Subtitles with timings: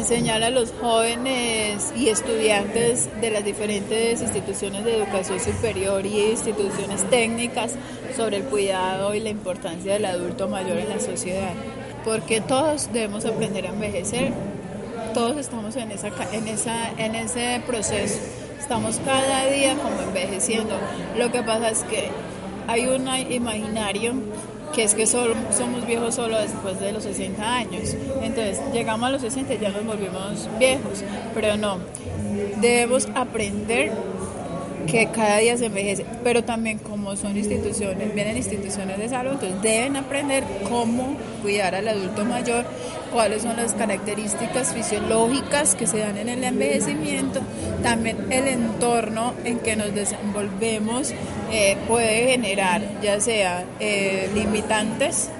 [0.00, 7.08] enseñar a los jóvenes y estudiantes de las diferentes instituciones de educación superior y instituciones
[7.10, 7.74] técnicas
[8.16, 11.52] sobre el cuidado y la importancia del adulto mayor en la sociedad,
[12.04, 14.32] porque todos debemos aprender a envejecer,
[15.12, 16.48] todos estamos en, esa, en,
[16.98, 18.18] en ese proceso,
[18.58, 20.76] estamos cada día como envejeciendo.
[21.18, 22.08] Lo que pasa es que
[22.66, 24.14] hay un imaginario
[24.74, 27.96] que es que somos viejos solo después de los 60 años.
[28.22, 31.02] Entonces, llegamos a los 60 y ya nos volvimos viejos,
[31.34, 31.78] pero no,
[32.60, 33.92] debemos aprender
[34.86, 39.62] que cada día se envejece, pero también como son instituciones, vienen instituciones de salud, entonces
[39.62, 42.64] deben aprender cómo cuidar al adulto mayor,
[43.12, 47.40] cuáles son las características fisiológicas que se dan en el envejecimiento,
[47.82, 51.12] también el entorno en que nos desenvolvemos
[51.52, 55.30] eh, puede generar ya sea eh, limitantes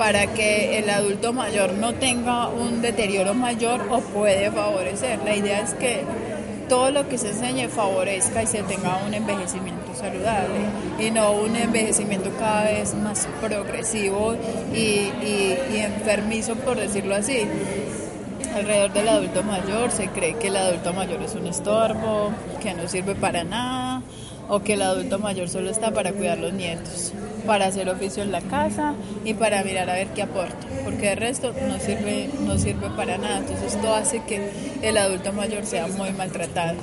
[0.00, 5.18] para que el adulto mayor no tenga un deterioro mayor o puede favorecer.
[5.26, 6.00] La idea es que
[6.70, 10.60] todo lo que se enseñe favorezca y se tenga un envejecimiento saludable
[11.00, 14.36] y no un envejecimiento cada vez más progresivo
[14.72, 15.10] y,
[15.74, 17.40] enfermizo, por decirlo así.
[18.54, 22.30] Alrededor del adulto mayor se cree que el adulto mayor es un estorbo,
[22.62, 24.02] que no sirve para nada
[24.50, 27.12] o que el adulto mayor solo está para cuidar los nietos,
[27.46, 31.16] para hacer oficio en la casa y para mirar a ver qué aporta, porque el
[31.18, 33.38] resto no sirve, no sirve para nada.
[33.38, 34.50] Entonces esto hace que
[34.82, 36.74] el adulto mayor sea muy maltratado.